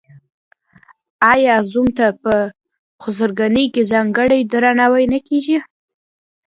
[1.31, 2.33] آیا زوم ته په
[3.01, 5.57] خسرګنۍ کې ځانګړی درناوی نه کیږي؟